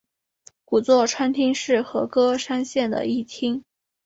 [0.65, 3.63] 古座川町是和歌山县的一町。